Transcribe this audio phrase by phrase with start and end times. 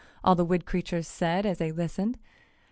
[0.23, 2.17] all the wood creatures, said, as they listened.